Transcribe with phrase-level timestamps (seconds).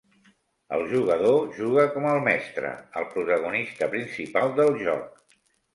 [0.77, 5.27] El jugador juga com "El Mestre", el protagonista principal del joc.